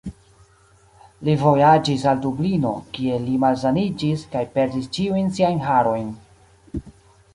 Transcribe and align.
Li 1.27 1.35
vojaĝis 1.41 2.05
al 2.11 2.23
Dublino, 2.23 2.71
kie 2.97 3.19
li 3.27 3.35
malsaniĝis, 3.45 4.27
kaj 4.33 4.43
perdis 4.57 4.89
ĉiujn 4.97 5.33
siajn 5.37 5.63
harojn. 5.67 6.11